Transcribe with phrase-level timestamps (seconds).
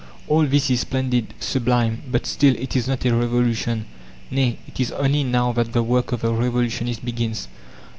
[0.27, 3.85] All this is splendid, sublime; but still, it is not a revolution.
[4.31, 7.47] Nay, it is only now that the work of the revolutionist begins.